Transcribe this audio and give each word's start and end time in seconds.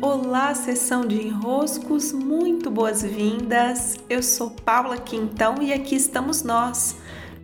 Olá, 0.00 0.54
sessão 0.54 1.04
de 1.04 1.20
enroscos, 1.20 2.12
muito 2.12 2.70
boas-vindas. 2.70 3.96
Eu 4.08 4.22
sou 4.22 4.48
Paula 4.48 4.96
Quintão 4.96 5.60
e 5.60 5.72
aqui 5.72 5.96
estamos 5.96 6.44
nós 6.44 6.94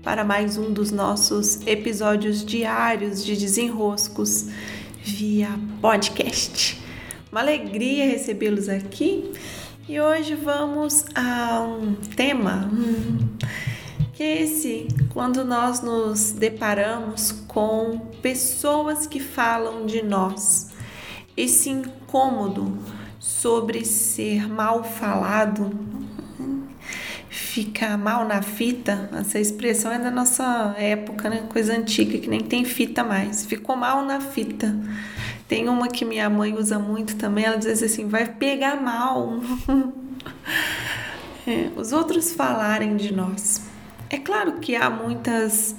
para 0.04 0.22
mais 0.22 0.56
um 0.56 0.72
dos 0.72 0.92
nossos 0.92 1.66
episódios 1.66 2.44
diários 2.44 3.24
de 3.24 3.36
desenroscos 3.36 4.50
via 5.02 5.48
podcast. 5.80 6.80
Uma 7.32 7.40
alegria 7.40 8.04
recebê-los 8.04 8.68
aqui 8.68 9.32
e 9.88 10.00
hoje 10.00 10.36
vamos 10.36 11.06
a 11.12 11.60
um 11.60 11.96
tema 12.14 12.70
que 14.12 14.22
é 14.22 14.42
esse 14.42 14.86
quando 15.12 15.44
nós 15.44 15.82
nos 15.82 16.30
deparamos 16.30 17.32
com 17.48 17.98
pessoas 18.22 19.08
que 19.08 19.18
falam 19.18 19.86
de 19.86 20.02
nós 20.02 20.72
esse 21.36 21.82
incômodo 22.14 22.78
sobre 23.18 23.84
ser 23.84 24.48
mal 24.48 24.84
falado, 24.84 25.72
ficar 27.28 27.98
mal 27.98 28.24
na 28.24 28.40
fita, 28.40 29.10
essa 29.18 29.40
expressão 29.40 29.90
é 29.90 29.98
da 29.98 30.12
nossa 30.12 30.76
época, 30.78 31.28
né? 31.28 31.44
Coisa 31.52 31.76
antiga 31.76 32.16
que 32.18 32.28
nem 32.28 32.40
tem 32.40 32.64
fita 32.64 33.02
mais. 33.02 33.44
Ficou 33.44 33.74
mal 33.74 34.04
na 34.04 34.20
fita. 34.20 34.76
Tem 35.48 35.68
uma 35.68 35.88
que 35.88 36.04
minha 36.04 36.30
mãe 36.30 36.54
usa 36.56 36.78
muito 36.78 37.16
também, 37.16 37.46
ela 37.46 37.56
diz 37.56 37.82
assim: 37.82 38.06
vai 38.06 38.26
pegar 38.26 38.80
mal. 38.80 39.40
é, 41.46 41.70
os 41.76 41.92
outros 41.92 42.32
falarem 42.32 42.96
de 42.96 43.12
nós. 43.12 43.60
É 44.08 44.18
claro 44.18 44.60
que 44.60 44.76
há 44.76 44.88
muitas 44.88 45.74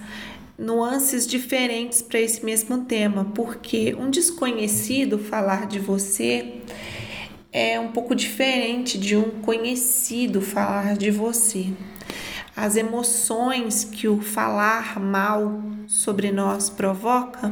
nuances 0.58 1.28
diferentes 1.28 2.02
para 2.02 2.20
esse 2.20 2.44
mesmo 2.46 2.86
tema, 2.86 3.26
porque 3.34 3.96
um 3.96 4.10
desconhecido 4.10 5.20
falar 5.20 5.68
de 5.68 5.80
você 5.80 6.62
é 7.52 7.80
um 7.80 7.92
pouco 7.92 8.14
diferente 8.14 8.98
de 8.98 9.16
um 9.16 9.42
conhecido 9.42 10.42
falar 10.42 10.98
de 10.98 11.12
você. 11.12 11.68
As 12.56 12.76
emoções 12.76 13.84
que 13.84 14.08
o 14.08 14.22
falar 14.22 15.00
mal 15.00 15.62
sobre 15.88 16.32
nós 16.32 16.70
provoca, 16.70 17.52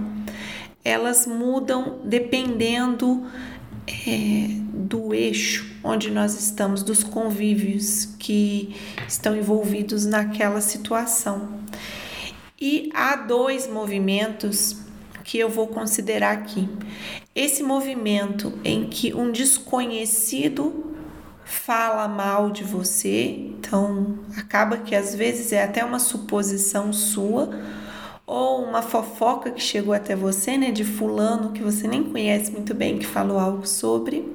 elas 0.83 1.25
mudam 1.25 1.99
dependendo 2.03 3.25
é, 3.87 4.47
do 4.73 5.13
eixo 5.13 5.73
onde 5.83 6.09
nós 6.09 6.39
estamos, 6.39 6.83
dos 6.83 7.03
convívios 7.03 8.05
que 8.17 8.75
estão 9.07 9.35
envolvidos 9.35 10.05
naquela 10.05 10.61
situação. 10.61 11.62
E 12.65 12.89
há 12.93 13.17
dois 13.17 13.67
movimentos 13.67 14.77
que 15.25 15.37
eu 15.37 15.49
vou 15.49 15.67
considerar 15.67 16.31
aqui. 16.31 16.69
Esse 17.35 17.61
movimento 17.61 18.57
em 18.63 18.87
que 18.87 19.13
um 19.13 19.33
desconhecido 19.33 20.95
fala 21.43 22.07
mal 22.07 22.51
de 22.51 22.63
você, 22.63 23.31
então 23.49 24.19
acaba 24.37 24.77
que 24.77 24.95
às 24.95 25.13
vezes 25.13 25.51
é 25.51 25.61
até 25.61 25.83
uma 25.83 25.99
suposição 25.99 26.93
sua 26.93 27.49
ou 28.25 28.63
uma 28.63 28.81
fofoca 28.81 29.51
que 29.51 29.61
chegou 29.61 29.93
até 29.93 30.15
você, 30.15 30.57
né, 30.57 30.71
de 30.71 30.85
fulano 30.85 31.51
que 31.51 31.61
você 31.61 31.85
nem 31.85 32.01
conhece 32.01 32.49
muito 32.49 32.73
bem 32.73 32.97
que 32.97 33.05
falou 33.05 33.39
algo 33.39 33.67
sobre. 33.67 34.25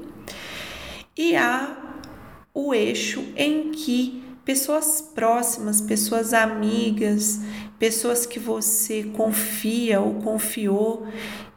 E 1.16 1.34
há 1.34 1.74
o 2.52 2.74
eixo 2.74 3.24
em 3.34 3.70
que 3.70 4.27
pessoas 4.48 5.02
próximas, 5.02 5.78
pessoas 5.78 6.32
amigas, 6.32 7.38
pessoas 7.78 8.24
que 8.24 8.38
você 8.38 9.02
confia 9.02 10.00
ou 10.00 10.14
confiou 10.22 11.06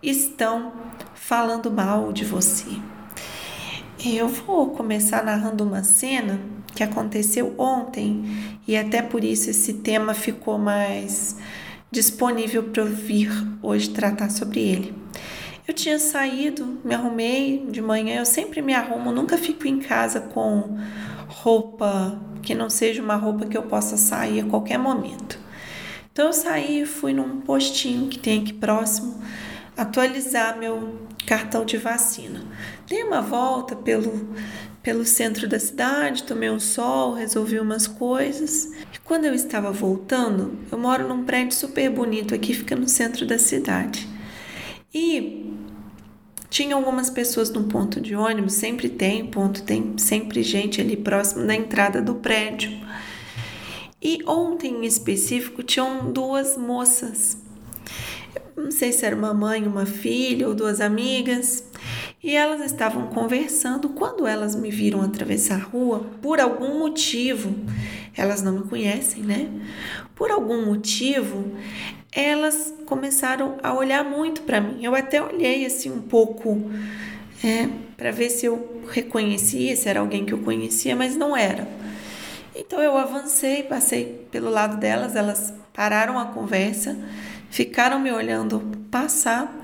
estão 0.03 0.73
falando 1.15 1.71
mal 1.71 2.11
de 2.11 2.25
você. 2.25 2.67
Eu 4.05 4.27
vou 4.27 4.71
começar 4.71 5.23
narrando 5.23 5.63
uma 5.63 5.83
cena 5.83 6.37
que 6.75 6.83
aconteceu 6.83 7.55
ontem 7.57 8.25
e 8.67 8.75
até 8.75 9.01
por 9.01 9.23
isso 9.23 9.49
esse 9.49 9.75
tema 9.75 10.13
ficou 10.13 10.57
mais 10.57 11.37
disponível 11.89 12.63
para 12.63 12.83
eu 12.83 12.87
vir 12.87 13.31
hoje 13.63 13.89
tratar 13.91 14.29
sobre 14.29 14.59
ele. 14.59 14.93
Eu 15.65 15.73
tinha 15.73 15.97
saído, 15.97 16.81
me 16.83 16.93
arrumei 16.93 17.65
de 17.69 17.81
manhã, 17.81 18.17
eu 18.17 18.25
sempre 18.25 18.61
me 18.61 18.73
arrumo, 18.73 19.13
nunca 19.13 19.37
fico 19.37 19.65
em 19.65 19.79
casa 19.79 20.19
com 20.19 20.77
roupa 21.41 22.19
que 22.43 22.53
não 22.53 22.69
seja 22.69 23.01
uma 23.01 23.15
roupa 23.15 23.45
que 23.45 23.57
eu 23.57 23.63
possa 23.63 23.97
sair 23.97 24.41
a 24.41 24.45
qualquer 24.45 24.77
momento. 24.77 25.39
Então 26.11 26.27
eu 26.27 26.33
saí 26.33 26.81
e 26.81 26.85
fui 26.85 27.13
num 27.13 27.41
postinho 27.41 28.07
que 28.07 28.19
tem 28.19 28.41
aqui 28.41 28.53
próximo 28.53 29.21
atualizar 29.75 30.57
meu 30.57 30.99
cartão 31.25 31.65
de 31.65 31.77
vacina. 31.77 32.41
Dei 32.87 33.03
uma 33.03 33.21
volta 33.21 33.75
pelo, 33.75 34.29
pelo 34.83 35.03
centro 35.03 35.47
da 35.47 35.57
cidade, 35.57 36.23
tomei 36.23 36.49
um 36.49 36.59
sol, 36.59 37.13
resolvi 37.13 37.59
umas 37.59 37.87
coisas. 37.87 38.71
E 38.93 38.99
quando 39.03 39.25
eu 39.25 39.33
estava 39.33 39.71
voltando, 39.71 40.59
eu 40.71 40.77
moro 40.77 41.07
num 41.07 41.23
prédio 41.23 41.55
super 41.55 41.89
bonito 41.89 42.35
aqui, 42.35 42.53
fica 42.53 42.75
no 42.75 42.87
centro 42.87 43.25
da 43.25 43.39
cidade. 43.39 44.07
E 44.93 45.40
tinha 46.51 46.75
algumas 46.75 47.09
pessoas 47.09 47.49
no 47.49 47.63
ponto 47.63 48.01
de 48.01 48.13
ônibus, 48.13 48.55
sempre 48.55 48.89
tem 48.89 49.25
ponto, 49.25 49.63
tem 49.63 49.97
sempre 49.97 50.43
gente 50.43 50.81
ali 50.81 50.97
próximo 50.97 51.47
da 51.47 51.55
entrada 51.55 52.01
do 52.01 52.15
prédio. 52.15 52.69
E 54.01 54.19
ontem 54.27 54.83
em 54.83 54.85
específico 54.85 55.63
tinham 55.63 56.11
duas 56.11 56.57
moças. 56.57 57.37
Não 58.57 58.69
sei 58.69 58.91
se 58.91 59.05
era 59.05 59.15
uma 59.15 59.33
mãe, 59.33 59.65
uma 59.65 59.85
filha 59.85 60.45
ou 60.45 60.53
duas 60.53 60.81
amigas. 60.81 61.63
E 62.21 62.35
elas 62.35 62.59
estavam 62.61 63.07
conversando 63.07 63.87
quando 63.87 64.27
elas 64.27 64.53
me 64.53 64.69
viram 64.69 65.01
atravessar 65.01 65.55
a 65.55 65.63
rua, 65.63 66.05
por 66.21 66.41
algum 66.41 66.79
motivo, 66.79 67.55
elas 68.15 68.41
não 68.43 68.51
me 68.51 68.63
conhecem, 68.67 69.23
né? 69.23 69.49
Por 70.13 70.29
algum 70.29 70.65
motivo, 70.65 71.49
elas 72.11 72.73
começaram 72.85 73.57
a 73.63 73.73
olhar 73.73 74.03
muito 74.03 74.41
para 74.41 74.59
mim. 74.59 74.83
Eu 74.83 74.93
até 74.93 75.21
olhei 75.21 75.65
assim 75.65 75.89
um 75.89 76.01
pouco 76.01 76.69
é, 77.43 77.69
para 77.95 78.11
ver 78.11 78.29
se 78.29 78.45
eu 78.45 78.83
reconhecia, 78.89 79.75
se 79.75 79.87
era 79.87 79.99
alguém 79.99 80.25
que 80.25 80.33
eu 80.33 80.39
conhecia, 80.39 80.95
mas 80.95 81.15
não 81.15 81.35
era. 81.35 81.67
Então 82.55 82.81
eu 82.81 82.97
avancei, 82.97 83.63
passei 83.63 84.27
pelo 84.29 84.49
lado 84.49 84.77
delas, 84.77 85.15
elas 85.15 85.53
pararam 85.73 86.19
a 86.19 86.25
conversa, 86.25 86.97
ficaram 87.49 87.99
me 87.99 88.11
olhando 88.11 88.59
passar. 88.91 89.61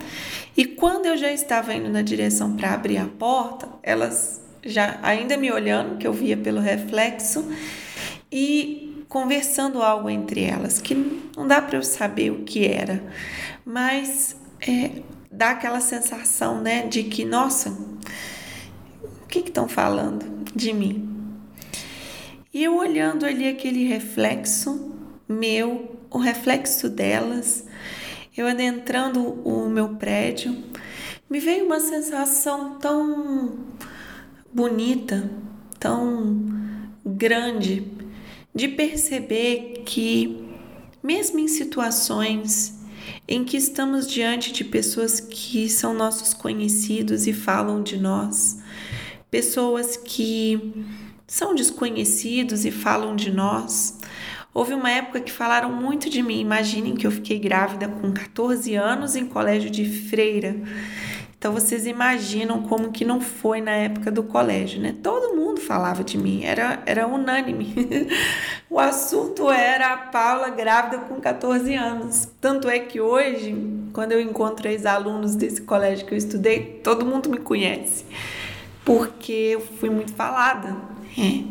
E 0.55 0.65
quando 0.65 1.05
eu 1.05 1.17
já 1.17 1.31
estava 1.31 1.73
indo 1.73 1.89
na 1.89 2.01
direção 2.01 2.55
para 2.55 2.73
abrir 2.73 2.97
a 2.97 3.05
porta, 3.05 3.67
elas 3.83 4.41
já 4.63 4.99
ainda 5.03 5.37
me 5.37 5.51
olhando, 5.51 5.97
que 5.97 6.07
eu 6.07 6.13
via 6.13 6.35
pelo 6.35 6.59
reflexo, 6.59 7.45
e 8.31 8.86
conversando 9.07 9.81
algo 9.81 10.09
entre 10.09 10.43
elas, 10.43 10.81
que 10.81 10.93
não 11.35 11.47
dá 11.47 11.61
para 11.61 11.77
eu 11.77 11.83
saber 11.83 12.31
o 12.31 12.43
que 12.43 12.65
era, 12.65 13.03
mas 13.65 14.35
é, 14.61 15.01
dá 15.31 15.51
aquela 15.51 15.79
sensação, 15.79 16.61
né, 16.61 16.85
de 16.87 17.03
que, 17.03 17.23
nossa, 17.23 17.69
o 17.69 19.27
que 19.27 19.39
estão 19.39 19.67
falando 19.67 20.45
de 20.55 20.73
mim? 20.73 21.07
E 22.53 22.63
eu 22.63 22.75
olhando 22.75 23.25
ali 23.25 23.47
aquele 23.47 23.87
reflexo 23.87 24.91
meu, 25.27 25.97
o 26.09 26.17
reflexo 26.17 26.89
delas, 26.89 27.65
eu 28.35 28.47
adentrando 28.47 29.21
o 29.47 29.69
meu 29.69 29.89
prédio, 29.95 30.55
me 31.29 31.39
veio 31.39 31.65
uma 31.65 31.79
sensação 31.79 32.75
tão 32.79 33.57
bonita, 34.53 35.29
tão 35.79 36.45
grande, 37.05 37.96
de 38.57 38.67
perceber 38.67 39.83
que, 39.85 40.43
mesmo 41.03 41.37
em 41.37 41.47
situações 41.47 42.75
em 43.27 43.43
que 43.43 43.55
estamos 43.55 44.09
diante 44.09 44.51
de 44.51 44.63
pessoas 44.63 45.19
que 45.19 45.69
são 45.69 45.93
nossos 45.93 46.33
conhecidos 46.33 47.27
e 47.27 47.33
falam 47.33 47.83
de 47.83 47.97
nós, 47.97 48.57
pessoas 49.29 49.95
que 49.95 50.87
são 51.27 51.53
desconhecidos 51.53 52.65
e 52.65 52.71
falam 52.71 53.15
de 53.15 53.31
nós. 53.31 53.99
Houve 54.51 54.73
uma 54.73 54.89
época 54.89 55.21
que 55.21 55.31
falaram 55.31 55.71
muito 55.71 56.09
de 56.09 56.23
mim. 56.23 56.39
Imaginem 56.39 56.95
que 56.95 57.05
eu 57.05 57.11
fiquei 57.11 57.37
grávida 57.37 57.87
com 57.87 58.11
14 58.11 58.73
anos 58.73 59.15
em 59.15 59.27
colégio 59.27 59.69
de 59.69 59.85
freira. 59.85 60.55
Então 61.37 61.53
vocês 61.53 61.85
imaginam 61.85 62.63
como 62.63 62.91
que 62.91 63.05
não 63.05 63.21
foi 63.21 63.61
na 63.61 63.71
época 63.71 64.09
do 64.09 64.23
colégio, 64.23 64.81
né? 64.81 64.95
Todo 65.03 65.35
mundo 65.35 65.46
falava 65.59 66.03
de 66.03 66.17
mim, 66.17 66.43
era, 66.43 66.81
era 66.85 67.07
unânime. 67.07 67.73
o 68.69 68.79
assunto 68.79 69.49
era 69.49 69.93
a 69.93 69.97
Paula 69.97 70.49
grávida 70.49 70.99
com 70.99 71.19
14 71.19 71.73
anos. 71.75 72.27
Tanto 72.39 72.69
é 72.69 72.79
que 72.79 73.01
hoje, 73.01 73.55
quando 73.93 74.11
eu 74.11 74.21
encontro 74.21 74.67
ex-alunos 74.67 75.35
desse 75.35 75.61
colégio 75.61 76.05
que 76.05 76.13
eu 76.13 76.17
estudei, 76.17 76.81
todo 76.83 77.05
mundo 77.05 77.29
me 77.29 77.37
conhece, 77.37 78.05
porque 78.83 79.31
eu 79.31 79.61
fui 79.61 79.89
muito 79.89 80.13
falada. 80.13 80.75
É. 81.17 81.43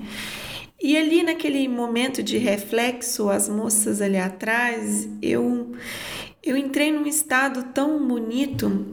E 0.80 0.96
ali 0.96 1.22
naquele 1.22 1.66
momento 1.66 2.22
de 2.22 2.38
reflexo, 2.38 3.30
as 3.30 3.48
moças 3.48 4.00
ali 4.00 4.18
atrás, 4.18 5.08
eu, 5.22 5.74
eu 6.42 6.56
entrei 6.56 6.92
num 6.92 7.06
estado 7.06 7.64
tão 7.72 8.06
bonito 8.06 8.86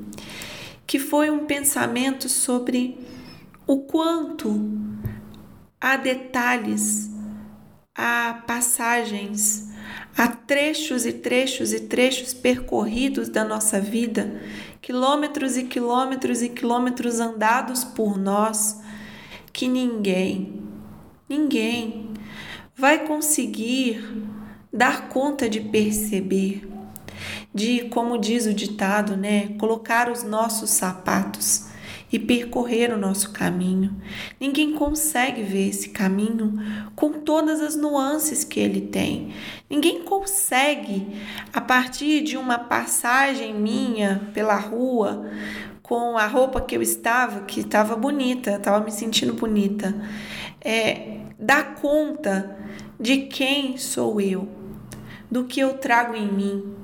que 0.88 0.98
foi 0.98 1.30
um 1.30 1.46
pensamento 1.46 2.30
sobre 2.30 2.98
o 3.66 3.80
quanto 3.82 4.50
há 5.84 5.98
detalhes, 5.98 7.12
há 7.94 8.42
passagens, 8.48 9.70
há 10.18 10.30
trechos 10.30 11.06
e 11.06 11.12
trechos 11.12 11.74
e 11.74 11.82
trechos 11.82 12.34
percorridos 12.34 13.28
da 13.28 13.44
nossa 13.44 13.82
vida, 13.82 14.42
quilômetros 14.82 15.58
e 15.58 15.64
quilômetros 15.64 16.42
e 16.42 16.48
quilômetros 16.48 17.20
andados 17.20 17.84
por 17.84 18.18
nós, 18.18 18.82
que 19.52 19.68
ninguém, 19.68 20.64
ninguém 21.28 22.12
vai 22.78 23.06
conseguir 23.06 24.02
dar 24.72 25.10
conta 25.10 25.50
de 25.50 25.60
perceber, 25.60 26.66
de, 27.54 27.90
como 27.90 28.18
diz 28.18 28.46
o 28.46 28.54
ditado, 28.54 29.18
né, 29.18 29.50
colocar 29.60 30.10
os 30.10 30.24
nossos 30.24 30.70
sapatos 30.70 31.73
e 32.14 32.20
percorrer 32.20 32.94
o 32.94 32.98
nosso 32.98 33.32
caminho. 33.32 34.00
Ninguém 34.40 34.74
consegue 34.74 35.42
ver 35.42 35.70
esse 35.70 35.90
caminho 35.90 36.54
com 36.96 37.14
todas 37.14 37.60
as 37.60 37.76
nuances 37.76 38.44
que 38.44 38.60
ele 38.60 38.82
tem. 38.82 39.34
Ninguém 39.68 40.04
consegue, 40.04 41.08
a 41.52 41.60
partir 41.60 42.22
de 42.22 42.38
uma 42.38 42.60
passagem 42.60 43.52
minha 43.56 44.30
pela 44.32 44.56
rua, 44.56 45.28
com 45.82 46.16
a 46.16 46.28
roupa 46.28 46.62
que 46.62 46.78
eu 46.78 46.84
estava, 46.84 47.42
que 47.46 47.62
estava 47.62 47.96
bonita, 47.96 48.58
estava 48.58 48.86
me 48.86 48.92
sentindo 48.92 49.34
bonita, 49.34 49.96
é, 50.62 51.18
dar 51.40 51.74
conta 51.74 52.56
de 53.00 53.24
quem 53.24 53.76
sou 53.76 54.22
eu, 54.22 54.48
do 55.32 55.46
que 55.46 55.60
eu 55.60 55.74
trago 55.80 56.16
em 56.16 56.32
mim, 56.32 56.76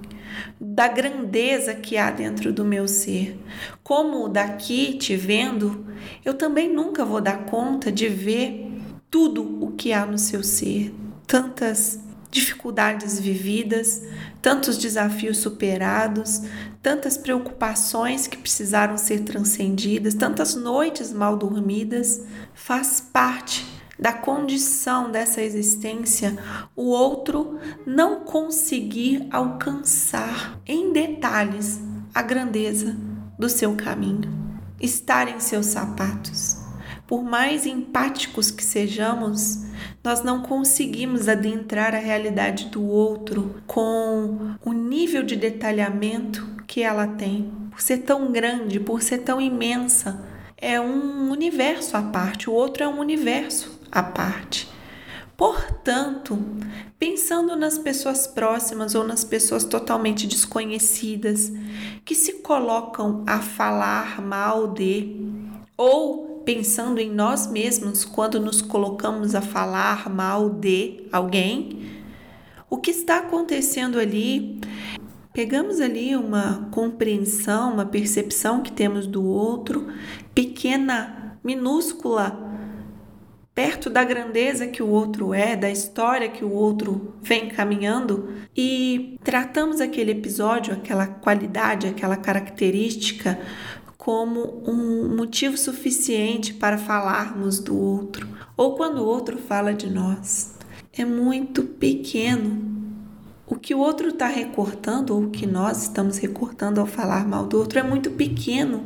da 0.60 0.88
grandeza 0.88 1.74
que 1.74 1.98
há 1.98 2.12
dentro 2.12 2.52
do 2.52 2.66
meu 2.66 2.88
ser. 2.88 3.40
Como 3.84 4.28
daqui 4.30 4.98
te 4.98 5.16
vendo, 5.16 5.86
eu 6.24 6.34
também 6.34 6.72
nunca 6.72 7.06
vou 7.06 7.22
dar 7.22 7.46
conta 7.46 7.92
de 7.92 8.08
ver 8.08 8.72
tudo 9.10 9.64
o 9.64 9.72
que 9.72 9.92
há 9.92 10.06
no 10.06 10.18
seu 10.18 10.44
ser, 10.44 10.94
tantas 11.26 12.00
dificuldades 12.32 13.20
vividas, 13.20 14.04
tantos 14.42 14.78
desafios 14.78 15.38
superados, 15.40 16.44
tantas 16.82 17.18
preocupações 17.18 18.28
que 18.28 18.38
precisaram 18.38 18.98
ser 18.98 19.22
transcendidas, 19.22 20.14
tantas 20.14 20.54
noites 20.54 21.12
mal 21.12 21.36
dormidas, 21.36 22.22
faz 22.54 23.02
parte 23.02 23.79
da 24.00 24.13
condição 24.13 25.12
dessa 25.12 25.42
existência 25.42 26.38
o 26.75 26.86
outro 26.86 27.60
não 27.86 28.22
conseguir 28.22 29.28
alcançar 29.30 30.60
em 30.66 30.94
detalhes 30.94 31.80
a 32.13 32.22
grandeza 32.22 32.96
do 33.38 33.50
seu 33.50 33.75
caminho, 33.75 34.31
estar 34.80 35.28
em 35.28 35.40
seus 35.40 35.66
sapatos. 35.68 36.57
Por 37.06 37.24
mais 37.24 37.66
empáticos 37.66 38.51
que 38.51 38.63
sejamos, 38.63 39.66
nós 40.04 40.24
não 40.24 40.44
conseguimos 40.44 41.28
adentrar 41.28 41.94
a 41.95 42.00
realidade 42.00 42.66
do 42.66 42.84
outro 42.84 43.62
com 43.66 44.56
o 44.63 44.72
nível 44.72 45.24
de 45.24 45.36
detalhamento 45.36 46.48
que 46.68 46.84
ela 46.84 47.07
tem. 47.07 47.52
Por 47.72 47.81
ser 47.81 48.00
tão 48.00 48.31
grande, 48.31 48.80
por 48.80 49.02
ser 49.02 49.19
tão 49.19 49.42
imensa, 49.42 50.24
é 50.56 50.80
um 50.80 51.31
universo 51.31 51.98
à 51.98 52.02
parte, 52.02 52.50
o 52.50 52.54
outro 52.54 52.84
é 52.84 52.88
um 52.88 53.00
universo 53.00 53.79
à 53.92 54.04
parte. 54.04 54.70
Portanto, 55.40 56.38
pensando 57.00 57.56
nas 57.56 57.78
pessoas 57.78 58.28
próximas 58.28 58.94
ou 58.94 59.06
nas 59.06 59.24
pessoas 59.24 59.64
totalmente 59.64 60.28
desconhecidas 60.28 61.50
que 62.04 62.14
se 62.14 62.42
colocam 62.42 63.24
a 63.26 63.40
falar 63.40 64.22
mal 64.22 64.68
de, 64.68 65.16
ou 65.78 66.42
pensando 66.44 67.00
em 67.00 67.10
nós 67.10 67.48
mesmos 67.48 68.04
quando 68.04 68.38
nos 68.38 68.62
colocamos 68.62 69.34
a 69.34 69.42
falar 69.42 70.10
mal 70.10 70.50
de 70.50 71.08
alguém, 71.10 71.90
o 72.70 72.78
que 72.78 72.92
está 72.92 73.20
acontecendo 73.20 73.98
ali? 73.98 74.60
Pegamos 75.32 75.80
ali 75.80 76.18
uma 76.18 76.68
compreensão, 76.70 77.72
uma 77.72 77.86
percepção 77.86 78.62
que 78.62 78.74
temos 78.74 79.08
do 79.08 79.24
outro, 79.24 79.88
pequena, 80.36 81.40
minúscula 81.42 82.49
perto 83.60 83.90
da 83.90 84.06
grandeza 84.06 84.68
que 84.68 84.82
o 84.82 84.88
outro 84.88 85.34
é, 85.34 85.54
da 85.54 85.70
história 85.70 86.30
que 86.30 86.46
o 86.46 86.50
outro 86.54 87.16
vem 87.22 87.50
caminhando 87.50 88.30
e 88.56 89.20
tratamos 89.22 89.82
aquele 89.82 90.12
episódio, 90.12 90.72
aquela 90.72 91.06
qualidade, 91.06 91.86
aquela 91.86 92.16
característica 92.16 93.38
como 93.98 94.64
um 94.66 95.14
motivo 95.14 95.58
suficiente 95.58 96.54
para 96.54 96.78
falarmos 96.78 97.60
do 97.60 97.78
outro 97.78 98.30
ou 98.56 98.78
quando 98.78 99.00
o 99.00 99.06
outro 99.06 99.38
fala 99.38 99.74
de 99.74 99.90
nós. 99.90 100.56
É 100.94 101.04
muito 101.04 101.64
pequeno. 101.64 102.64
O 103.46 103.56
que 103.56 103.76
o 103.76 103.80
outro 103.80 104.08
está 104.08 104.28
recortando 104.28 105.14
ou 105.14 105.24
o 105.24 105.30
que 105.30 105.46
nós 105.46 105.84
estamos 105.84 106.18
recortando 106.18 106.80
ao 106.80 106.88
falar 106.88 107.28
mal 107.28 107.46
do 107.46 107.58
outro 107.58 107.78
é 107.78 107.84
muito 107.84 108.10
pequeno. 108.12 108.86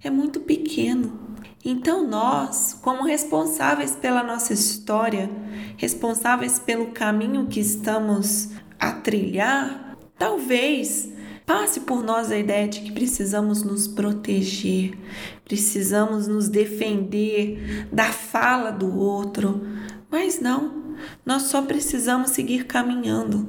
É 0.00 0.08
muito 0.08 0.38
pequeno. 0.38 1.21
Então, 1.64 2.04
nós, 2.06 2.76
como 2.82 3.04
responsáveis 3.04 3.94
pela 3.94 4.24
nossa 4.24 4.52
história, 4.52 5.30
responsáveis 5.76 6.58
pelo 6.58 6.86
caminho 6.86 7.46
que 7.46 7.60
estamos 7.60 8.50
a 8.80 8.90
trilhar, 8.90 9.96
talvez 10.18 11.08
passe 11.46 11.80
por 11.80 12.02
nós 12.02 12.32
a 12.32 12.38
ideia 12.38 12.66
de 12.66 12.80
que 12.80 12.90
precisamos 12.90 13.62
nos 13.62 13.86
proteger, 13.86 14.98
precisamos 15.44 16.26
nos 16.26 16.48
defender 16.48 17.86
da 17.92 18.06
fala 18.06 18.72
do 18.72 18.98
outro, 18.98 19.64
mas 20.10 20.40
não, 20.40 20.94
nós 21.24 21.42
só 21.42 21.62
precisamos 21.62 22.30
seguir 22.30 22.66
caminhando, 22.66 23.46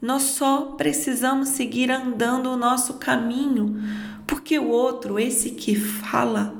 nós 0.00 0.22
só 0.22 0.76
precisamos 0.78 1.50
seguir 1.50 1.90
andando 1.90 2.50
o 2.50 2.56
nosso 2.56 2.94
caminho, 2.94 3.78
porque 4.26 4.58
o 4.58 4.68
outro, 4.68 5.18
esse 5.18 5.50
que 5.50 5.74
fala, 5.74 6.59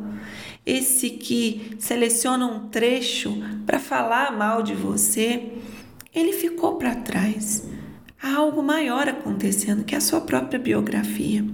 esse 0.71 1.11
que 1.11 1.77
seleciona 1.81 2.47
um 2.47 2.69
trecho 2.69 3.37
para 3.67 3.81
falar 3.81 4.37
mal 4.37 4.63
de 4.63 4.73
você, 4.73 5.53
ele 6.15 6.33
ficou 6.33 6.77
para 6.77 6.95
trás. 6.95 7.67
Há 8.23 8.37
algo 8.37 8.63
maior 8.63 9.09
acontecendo 9.09 9.83
que 9.83 9.97
a 9.97 10.01
sua 10.01 10.21
própria 10.21 10.61
biografia. 10.61 11.45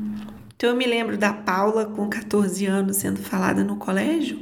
Então 0.54 0.68
eu 0.68 0.76
me 0.76 0.84
lembro 0.84 1.16
da 1.16 1.32
Paula 1.32 1.86
com 1.86 2.08
14 2.08 2.66
anos 2.66 2.98
sendo 2.98 3.18
falada 3.20 3.64
no 3.64 3.76
colégio. 3.76 4.38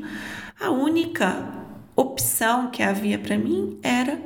A 0.59 0.71
única 0.71 1.53
opção 1.95 2.71
que 2.71 2.83
havia 2.83 3.19
para 3.19 3.39
mim 3.39 3.79
era 3.81 4.21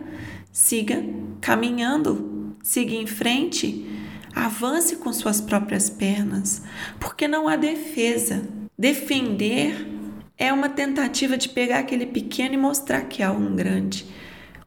siga 0.51 1.05
caminhando, 1.43 2.57
siga 2.63 2.95
em 2.95 3.07
frente, 3.07 3.87
avance 4.35 4.97
com 4.97 5.13
suas 5.13 5.43
próprias 5.43 5.91
pernas, 5.91 6.63
porque 6.99 7.29
não 7.29 7.49
há 7.49 7.57
defesa. 7.57 8.43
Defender 8.79 9.98
é 10.39 10.53
uma 10.53 10.69
tentativa 10.69 11.37
de 11.37 11.49
pegar 11.49 11.81
aquele 11.81 12.07
pequeno 12.07 12.55
e 12.55 12.59
mostrar 12.59 13.03
que 13.03 13.23
há 13.23 13.33
um 13.33 13.57
grande, 13.57 14.07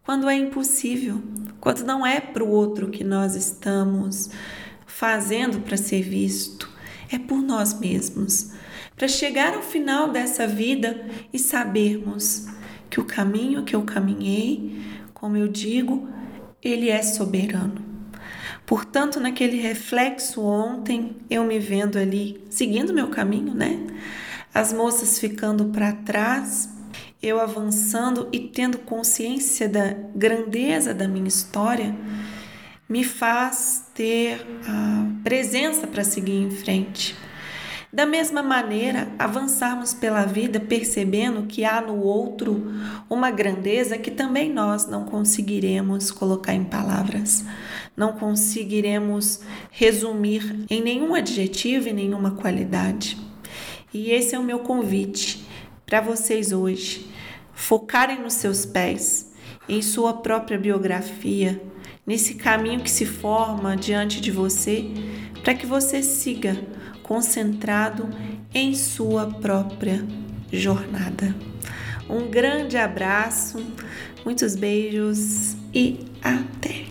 quando 0.03 0.29
é 0.29 0.35
impossível, 0.35 1.23
quando 1.61 1.85
não 1.85 2.05
é 2.05 2.19
para 2.19 2.43
o 2.43 2.49
outro 2.49 2.89
que 2.89 3.03
nós 3.03 3.35
estamos 3.35 4.29
fazendo 4.85 5.61
para 5.61 5.77
ser 5.77 6.01
visto, 6.01 6.69
é 7.09 7.17
por 7.17 7.41
nós 7.41 7.79
mesmos, 7.79 8.51
para 8.95 9.07
chegar 9.07 9.53
ao 9.53 9.61
final 9.61 10.09
dessa 10.09 10.45
vida 10.45 11.05
e 11.31 11.39
sabermos 11.39 12.47
que 12.89 12.99
o 12.99 13.05
caminho 13.05 13.63
que 13.63 13.75
eu 13.75 13.83
caminhei, 13.83 14.81
como 15.13 15.37
eu 15.37 15.47
digo, 15.47 16.09
ele 16.61 16.89
é 16.89 17.01
soberano. 17.01 17.89
Portanto, 18.65 19.19
naquele 19.19 19.57
reflexo 19.57 20.41
ontem, 20.41 21.15
eu 21.29 21.43
me 21.43 21.59
vendo 21.59 21.97
ali 21.97 22.43
seguindo 22.49 22.93
meu 22.93 23.07
caminho, 23.07 23.53
né? 23.53 23.87
As 24.53 24.73
moças 24.73 25.19
ficando 25.19 25.65
para 25.65 25.93
trás, 25.93 26.69
eu 27.21 27.39
avançando 27.39 28.27
e 28.31 28.39
tendo 28.39 28.79
consciência 28.79 29.69
da 29.69 29.93
grandeza 30.15 30.93
da 30.93 31.07
minha 31.07 31.27
história, 31.27 31.95
me 32.89 33.03
faz 33.03 33.85
ter 33.93 34.45
a 34.67 35.23
presença 35.23 35.87
para 35.87 36.03
seguir 36.03 36.35
em 36.35 36.51
frente. 36.51 37.15
Da 37.93 38.05
mesma 38.05 38.41
maneira, 38.41 39.09
avançarmos 39.19 39.93
pela 39.93 40.25
vida 40.25 40.61
percebendo 40.61 41.43
que 41.43 41.65
há 41.65 41.81
no 41.81 41.97
outro 41.99 42.71
uma 43.09 43.29
grandeza 43.29 43.97
que 43.97 44.09
também 44.09 44.51
nós 44.51 44.87
não 44.87 45.05
conseguiremos 45.05 46.09
colocar 46.09 46.53
em 46.53 46.63
palavras, 46.63 47.43
não 47.95 48.13
conseguiremos 48.13 49.41
resumir 49.69 50.65
em 50.69 50.81
nenhum 50.81 51.13
adjetivo 51.13 51.89
e 51.89 51.93
nenhuma 51.93 52.31
qualidade. 52.31 53.30
E 53.93 54.11
esse 54.11 54.35
é 54.35 54.39
o 54.39 54.43
meu 54.43 54.59
convite 54.59 55.45
para 55.85 56.01
vocês 56.01 56.51
hoje. 56.51 57.07
Focarem 57.53 58.21
nos 58.21 58.33
seus 58.33 58.65
pés, 58.65 59.31
em 59.67 59.81
sua 59.81 60.13
própria 60.13 60.57
biografia, 60.57 61.61
nesse 62.05 62.35
caminho 62.35 62.81
que 62.81 62.89
se 62.89 63.05
forma 63.05 63.75
diante 63.75 64.21
de 64.21 64.31
você, 64.31 64.89
para 65.43 65.53
que 65.53 65.65
você 65.65 66.01
siga 66.01 66.57
concentrado 67.03 68.09
em 68.53 68.73
sua 68.73 69.27
própria 69.27 70.05
jornada. 70.51 71.35
Um 72.09 72.29
grande 72.29 72.77
abraço, 72.77 73.65
muitos 74.25 74.55
beijos 74.55 75.55
e 75.73 75.99
até! 76.21 76.90